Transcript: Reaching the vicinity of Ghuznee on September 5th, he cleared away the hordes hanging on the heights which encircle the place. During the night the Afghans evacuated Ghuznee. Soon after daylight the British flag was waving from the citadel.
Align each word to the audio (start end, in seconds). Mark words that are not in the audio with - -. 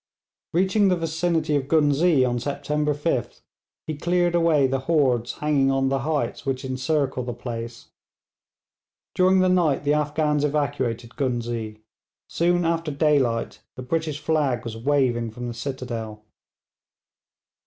Reaching 0.51 0.87
the 0.87 0.95
vicinity 0.95 1.55
of 1.55 1.67
Ghuznee 1.67 2.25
on 2.27 2.39
September 2.39 2.95
5th, 2.95 3.41
he 3.85 3.93
cleared 3.95 4.33
away 4.33 4.65
the 4.65 4.79
hordes 4.89 5.33
hanging 5.33 5.69
on 5.69 5.89
the 5.89 5.99
heights 5.99 6.43
which 6.43 6.65
encircle 6.65 7.21
the 7.21 7.35
place. 7.35 7.89
During 9.13 9.41
the 9.41 9.47
night 9.47 9.83
the 9.83 9.93
Afghans 9.93 10.43
evacuated 10.43 11.11
Ghuznee. 11.17 11.81
Soon 12.27 12.65
after 12.65 12.89
daylight 12.89 13.59
the 13.75 13.83
British 13.83 14.19
flag 14.19 14.63
was 14.63 14.75
waving 14.75 15.29
from 15.29 15.47
the 15.47 15.53
citadel. 15.53 16.25